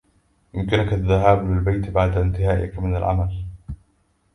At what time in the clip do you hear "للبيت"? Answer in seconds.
1.51-1.89